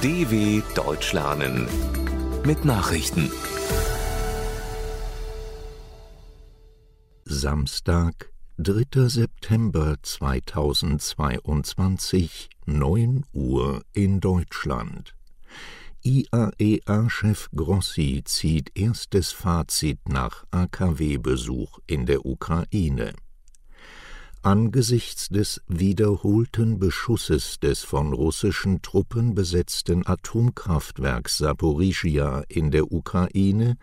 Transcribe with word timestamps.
DW 0.00 0.62
Deutsch 0.76 1.12
lernen 1.12 1.66
mit 2.46 2.64
Nachrichten. 2.64 3.32
Samstag, 7.24 8.30
3. 8.58 9.08
September 9.08 9.96
2022, 10.00 12.48
9 12.66 13.24
Uhr 13.32 13.82
in 13.92 14.20
Deutschland. 14.20 15.16
IAEA-Chef 16.04 17.48
Grossi 17.52 18.22
zieht 18.24 18.78
erstes 18.78 19.32
Fazit 19.32 20.08
nach 20.08 20.44
AKW-Besuch 20.52 21.80
in 21.88 22.06
der 22.06 22.24
Ukraine. 22.24 23.14
Angesichts 24.42 25.28
des 25.28 25.60
wiederholten 25.66 26.78
Beschusses 26.78 27.58
des 27.58 27.82
von 27.82 28.12
russischen 28.12 28.82
Truppen 28.82 29.34
besetzten 29.34 30.06
Atomkraftwerks 30.06 31.38
Saporischia 31.38 32.44
in 32.48 32.70
der 32.70 32.92
Ukraine 32.92 33.76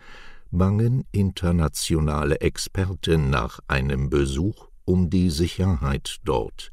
bangen 0.50 1.04
internationale 1.12 2.40
Experten 2.40 3.28
nach 3.28 3.60
einem 3.68 4.08
Besuch 4.08 4.68
um 4.86 5.10
die 5.10 5.28
Sicherheit 5.28 6.16
dort. 6.24 6.72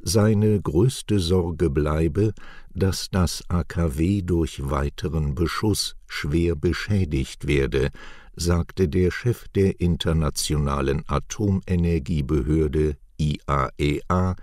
Seine 0.00 0.58
größte 0.58 1.20
Sorge 1.20 1.68
bleibe, 1.68 2.32
dass 2.74 3.10
das 3.10 3.44
AKW 3.48 4.22
durch 4.22 4.70
weiteren 4.70 5.34
Beschuss 5.34 5.94
schwer 6.06 6.56
beschädigt 6.56 7.46
werde, 7.46 7.90
sagte 8.34 8.88
der 8.88 9.10
Chef 9.10 9.46
der 9.48 9.78
Internationalen 9.78 11.02
Atomenergiebehörde 11.06 12.96
IAEA 13.20 14.34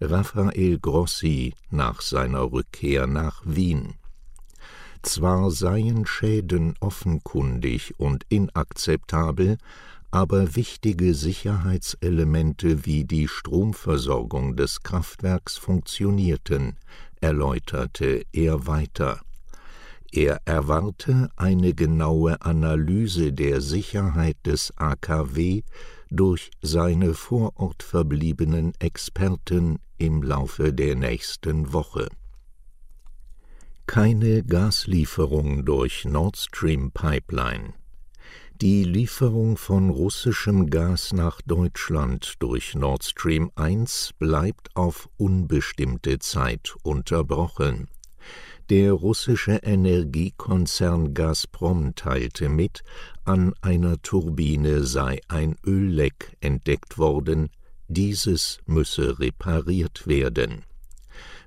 Rafael 0.00 0.78
Grossi 0.78 1.54
nach 1.70 2.02
seiner 2.02 2.52
Rückkehr 2.52 3.06
nach 3.06 3.40
Wien. 3.46 3.94
Zwar 5.02 5.50
seien 5.50 6.04
Schäden 6.04 6.74
offenkundig 6.80 7.94
und 7.98 8.24
inakzeptabel, 8.28 9.56
aber 10.10 10.54
wichtige 10.54 11.14
Sicherheitselemente 11.14 12.84
wie 12.84 13.04
die 13.04 13.28
Stromversorgung 13.28 14.56
des 14.56 14.82
Kraftwerks 14.82 15.56
funktionierten, 15.56 16.76
erläuterte 17.20 18.24
er 18.32 18.66
weiter. 18.66 19.20
Er 20.12 20.40
erwarte 20.44 21.30
eine 21.36 21.74
genaue 21.74 22.40
Analyse 22.42 23.32
der 23.32 23.60
Sicherheit 23.60 24.36
des 24.44 24.72
AKW 24.76 25.62
durch 26.10 26.50
seine 26.62 27.14
vor 27.14 27.52
Ort 27.56 27.82
verbliebenen 27.82 28.72
Experten 28.78 29.78
im 29.98 30.22
Laufe 30.22 30.72
der 30.72 30.94
nächsten 30.94 31.72
Woche. 31.72 32.08
Keine 33.86 34.42
Gaslieferung 34.42 35.64
durch 35.64 36.04
Nord 36.04 36.36
Stream 36.36 36.90
Pipeline. 36.90 37.74
Die 38.60 38.84
Lieferung 38.84 39.58
von 39.58 39.90
russischem 39.90 40.70
Gas 40.70 41.12
nach 41.12 41.42
Deutschland 41.42 42.34
durch 42.38 42.74
Nord 42.74 43.04
Stream 43.04 43.50
1 43.54 44.14
bleibt 44.18 44.74
auf 44.74 45.10
unbestimmte 45.18 46.18
Zeit 46.18 46.74
unterbrochen. 46.82 47.88
Der 48.68 48.92
russische 48.92 49.60
Energiekonzern 49.62 51.14
Gazprom 51.14 51.94
teilte 51.94 52.48
mit, 52.48 52.82
an 53.24 53.54
einer 53.60 54.02
Turbine 54.02 54.82
sei 54.82 55.20
ein 55.28 55.56
Ölleck 55.64 56.36
entdeckt 56.40 56.98
worden, 56.98 57.48
dieses 57.86 58.58
müsse 58.66 59.20
repariert 59.20 60.08
werden. 60.08 60.64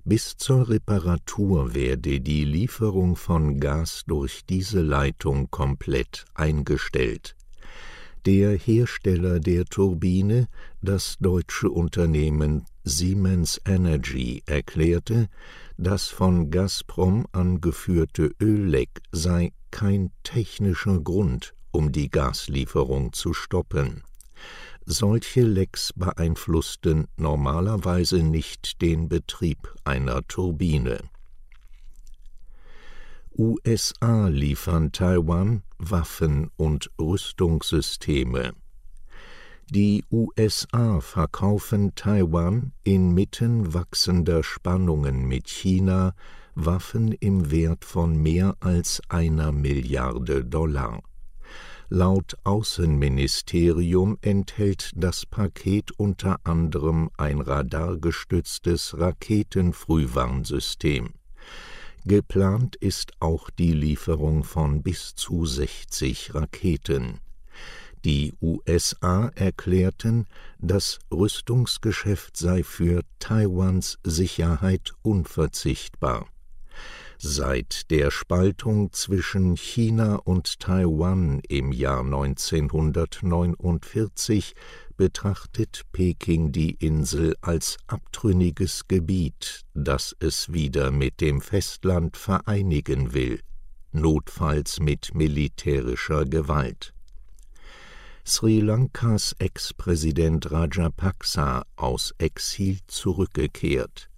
Bis 0.06 0.38
zur 0.38 0.70
Reparatur 0.70 1.74
werde 1.74 2.22
die 2.22 2.46
Lieferung 2.46 3.18
von 3.18 3.60
Gas 3.60 4.04
durch 4.08 4.46
diese 4.46 4.82
Leitung 4.82 5.52
komplett 5.52 6.24
eingestellt. 6.36 7.36
Der 8.26 8.58
Hersteller 8.58 9.40
der 9.40 9.64
Turbine, 9.64 10.50
das 10.82 11.16
deutsche 11.22 11.70
Unternehmen 11.70 12.66
Siemens 12.84 13.62
Energy, 13.66 14.44
erklärte, 14.46 15.30
das 15.78 16.08
von 16.08 16.52
Gazprom 16.52 17.26
angeführte 17.32 18.32
Ölleck 18.42 19.02
sei 19.14 19.54
kein 19.72 20.12
technischer 20.24 21.00
Grund, 21.00 21.54
um 21.72 21.94
die 21.94 22.10
Gaslieferung 22.10 23.14
zu 23.14 23.34
stoppen. 23.34 24.04
Solche 24.86 25.42
Lecks 25.44 25.94
beeinflussten 25.96 27.08
normalerweise 27.16 28.22
nicht 28.22 28.82
den 28.82 29.08
Betrieb 29.08 29.74
einer 29.86 30.28
Turbine. 30.28 31.00
USA 33.38 34.28
liefern 34.28 34.92
Taiwan 34.92 35.64
Waffen 35.78 36.50
und 36.58 36.90
Rüstungssysteme. 37.00 38.54
Die 39.70 40.04
USA 40.12 41.00
verkaufen 41.00 41.94
Taiwan 41.96 42.74
inmitten 42.84 43.74
wachsender 43.74 44.44
Spannungen 44.44 45.28
mit 45.28 45.48
China 45.48 46.14
Waffen 46.56 47.12
im 47.12 47.52
Wert 47.52 47.86
von 47.86 48.20
mehr 48.22 48.56
als 48.60 49.02
einer 49.10 49.52
Milliarde 49.52 50.44
Dollar. 50.44 51.02
Laut 51.88 52.36
Außenministerium 52.44 54.18
enthält 54.22 54.92
das 54.96 55.26
Paket 55.26 55.92
unter 55.92 56.40
anderem 56.44 57.10
ein 57.18 57.42
radargestütztes 57.42 59.00
Raketenfrühwarnsystem. 59.00 61.14
Geplant 62.10 62.76
ist 62.76 63.14
auch 63.20 63.52
die 63.52 63.72
Lieferung 63.72 64.44
von 64.44 64.82
bis 64.82 65.14
zu 65.14 65.46
60 65.46 66.34
Raketen. 66.34 67.20
Die 68.04 68.34
USA 68.42 69.28
erklärten, 69.36 70.26
das 70.58 70.98
Rüstungsgeschäft 71.12 72.36
sei 72.36 72.64
für 72.64 73.04
Taiwans 73.20 74.00
Sicherheit 74.04 74.94
unverzichtbar. 75.04 76.26
Seit 77.22 77.92
der 77.92 78.12
Spaltung 78.12 78.94
zwischen 78.94 79.58
China 79.58 80.16
und 80.16 80.62
Taiwan 80.62 81.42
im 81.50 81.74
Jahr 81.74 82.00
1949 82.00 84.54
betrachtet 84.96 85.82
Peking 85.92 86.54
die 86.54 86.76
Insel 86.76 87.36
als 87.42 87.76
abtrünniges 87.88 88.88
Gebiet, 88.88 89.66
das 89.74 90.16
es 90.22 90.54
wieder 90.54 90.92
mit 90.92 91.20
dem 91.20 91.42
Festland 91.42 92.16
vereinigen 92.16 93.14
will, 93.14 93.42
notfalls 93.92 94.80
mit 94.80 95.14
militärischer 95.14 96.24
Gewalt. 96.24 96.94
Sri 98.26 98.62
Lankas 98.62 99.36
Ex-Präsident 99.40 100.52
Rajapaksa 100.52 101.66
aus 101.76 102.16
Exil 102.18 102.78
zurückgekehrt. 102.88 104.10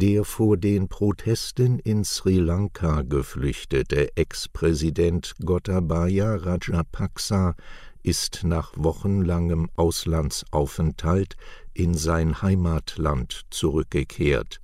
Der 0.00 0.22
vor 0.22 0.56
den 0.56 0.86
Protesten 0.86 1.80
in 1.80 2.04
Sri 2.04 2.38
Lanka 2.38 3.02
geflüchtete 3.02 4.16
Ex-Präsident 4.16 5.34
Gotabaya 5.44 6.36
Rajapaksa 6.36 7.56
ist 8.04 8.44
nach 8.44 8.70
wochenlangem 8.76 9.68
Auslandsaufenthalt 9.74 11.34
in 11.74 11.94
sein 11.94 12.40
Heimatland 12.42 13.46
zurückgekehrt. 13.50 14.60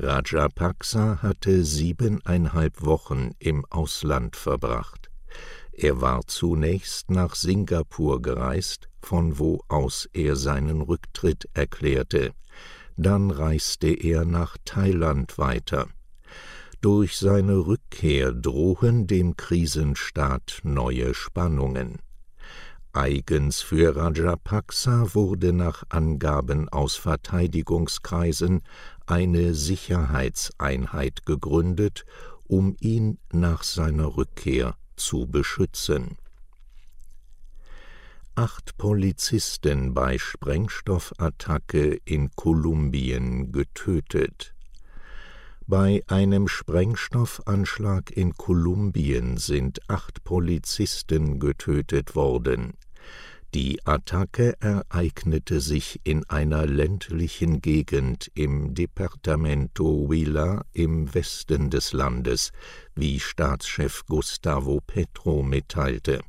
Rajapaksa 0.00 1.22
hatte 1.22 1.64
siebeneinhalb 1.64 2.84
Wochen 2.84 3.36
im 3.38 3.64
Ausland 3.66 4.34
verbracht. 4.34 5.12
Er 5.74 6.00
war 6.00 6.26
zunächst 6.26 7.08
nach 7.08 7.36
Singapur 7.36 8.20
gereist, 8.20 8.88
von 9.00 9.38
wo 9.38 9.62
aus 9.68 10.08
er 10.12 10.34
seinen 10.34 10.80
Rücktritt 10.80 11.48
erklärte. 11.54 12.32
Dann 12.96 13.30
reiste 13.30 13.88
er 13.88 14.24
nach 14.24 14.56
Thailand 14.64 15.38
weiter. 15.38 15.88
Durch 16.80 17.16
seine 17.16 17.66
Rückkehr 17.66 18.32
drohen 18.32 19.06
dem 19.06 19.36
Krisenstaat 19.36 20.60
neue 20.62 21.14
Spannungen. 21.14 21.98
Eigens 22.92 23.60
für 23.60 23.94
Rajapaksa 23.94 25.14
wurde 25.14 25.52
nach 25.52 25.84
Angaben 25.90 26.70
aus 26.70 26.96
Verteidigungskreisen 26.96 28.62
eine 29.04 29.54
Sicherheitseinheit 29.54 31.26
gegründet, 31.26 32.06
um 32.44 32.74
ihn 32.80 33.18
nach 33.32 33.64
seiner 33.64 34.16
Rückkehr 34.16 34.76
zu 34.96 35.26
beschützen. 35.26 36.16
Acht 38.38 38.76
Polizisten 38.76 39.94
bei 39.94 40.18
Sprengstoffattacke 40.18 41.98
in 42.04 42.30
Kolumbien 42.36 43.50
getötet. 43.50 44.54
Bei 45.66 46.02
einem 46.06 46.46
Sprengstoffanschlag 46.46 48.10
in 48.10 48.34
Kolumbien 48.34 49.38
sind 49.38 49.80
acht 49.88 50.22
Polizisten 50.22 51.40
getötet 51.40 52.14
worden. 52.14 52.74
Die 53.54 53.80
Attacke 53.86 54.60
ereignete 54.60 55.62
sich 55.62 56.02
in 56.04 56.22
einer 56.28 56.66
ländlichen 56.66 57.62
Gegend 57.62 58.30
im 58.34 58.74
Departamento 58.74 60.08
Huila 60.08 60.66
im 60.74 61.14
Westen 61.14 61.70
des 61.70 61.94
Landes, 61.94 62.52
wie 62.94 63.18
Staatschef 63.18 64.04
Gustavo 64.04 64.82
Petro 64.86 65.42
mitteilte. 65.42 66.20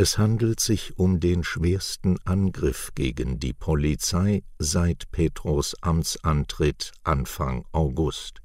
Es 0.00 0.16
handelt 0.16 0.60
sich 0.60 0.96
um 0.96 1.18
den 1.18 1.42
schwersten 1.42 2.18
Angriff 2.24 2.92
gegen 2.94 3.40
die 3.40 3.52
Polizei 3.52 4.44
seit 4.60 5.10
Petros 5.10 5.74
Amtsantritt 5.80 6.92
Anfang 7.02 7.64
August. 7.72 8.40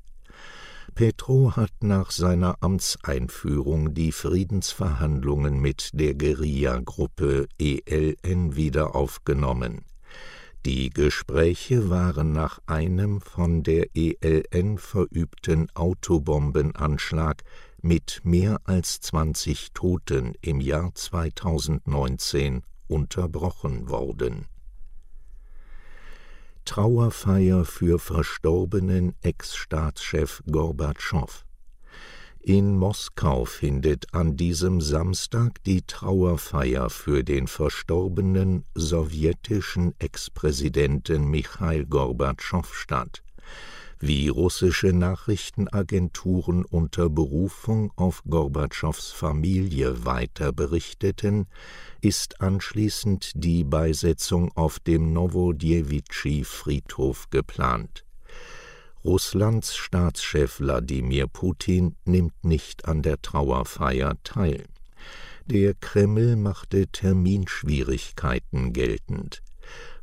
Petro 0.95 1.55
hat 1.55 1.69
nach 1.81 2.09
seiner 2.09 2.57
Amtseinführung 2.61 3.93
die 3.93 4.11
Friedensverhandlungen 4.11 5.59
mit 5.59 5.91
der 5.93 6.15
Guerilla-Gruppe 6.15 7.45
ELN 7.59 8.55
wieder 8.55 8.95
aufgenommen. 8.95 9.85
Die 10.65 10.89
Gespräche 10.89 11.87
waren 11.87 12.31
nach 12.31 12.61
einem 12.65 13.21
von 13.21 13.61
der 13.61 13.95
ELN 13.95 14.79
verübten 14.79 15.69
Autobombenanschlag 15.75 17.43
mit 17.83 18.21
mehr 18.23 18.61
als 18.63 19.01
20 19.01 19.73
Toten 19.73 20.33
im 20.41 20.61
Jahr 20.61 20.95
2019 20.95 22.63
unterbrochen 22.87 23.89
worden 23.89 24.47
Trauerfeier 26.63 27.65
für 27.65 27.99
verstorbenen 27.99 29.15
Ex-Staatschef 29.21 30.41
Gorbatschow. 30.49 31.43
In 32.39 32.77
Moskau 32.77 33.43
findet 33.43 34.13
an 34.13 34.37
diesem 34.37 34.79
Samstag 34.79 35.61
die 35.65 35.81
Trauerfeier 35.81 36.89
für 36.89 37.25
den 37.25 37.47
verstorbenen 37.47 38.63
sowjetischen 38.75 39.93
Ex-Präsidenten 39.99 41.25
Michail 41.25 41.85
Gorbatschow 41.85 42.73
statt 42.73 43.23
wie 44.05 44.27
russische 44.27 44.91
Nachrichtenagenturen 44.91 46.65
unter 46.65 47.09
Berufung 47.09 47.93
auf 47.95 48.21
Gorbatschows 48.27 49.13
Familie 49.13 50.03
weiter 50.03 50.51
berichteten, 50.51 51.47
ist 52.01 52.41
anschließend 52.41 53.31
die 53.33 53.63
Beisetzung 53.63 54.51
auf 54.55 54.79
dem 54.79 55.13
Nowodjewitschi-Friedhof 55.13 57.29
geplant. 57.29 58.03
Russlands 59.05 59.73
Staatschef 59.73 60.59
Wladimir 60.59 61.27
Putin 61.27 61.95
nimmt 62.03 62.43
nicht 62.43 62.83
an 62.83 63.03
der 63.03 63.21
Trauerfeier 63.21 64.17
teil. 64.25 64.65
Der 65.45 65.75
Kreml 65.75 66.35
machte 66.35 66.87
Terminschwierigkeiten 66.87 68.73
geltend 68.73 69.41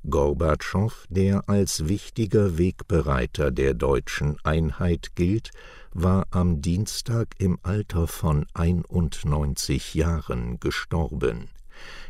Gorbatschow, 0.09 1.05
der 1.11 1.47
als 1.49 1.89
wichtiger 1.89 2.57
Wegbereiter 2.57 3.51
der 3.51 3.75
deutschen 3.75 4.39
Einheit 4.45 5.15
gilt, 5.15 5.51
war 5.93 6.27
am 6.31 6.63
Dienstag 6.63 7.35
im 7.39 7.59
Alter 7.63 8.07
von 8.07 8.47
91 8.55 9.93
Jahren 9.95 10.59
gestorben. 10.59 11.51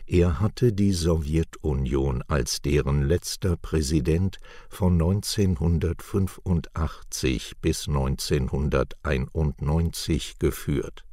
Er 0.06 0.38
hatte 0.40 0.72
die 0.72 0.92
Sowjetunion 0.92 2.22
als 2.28 2.62
deren 2.62 3.02
letzter 3.02 3.56
Präsident 3.56 4.38
von 4.68 4.92
1985 4.94 7.56
bis 7.60 7.88
1991 7.88 10.38
geführt 10.38 11.04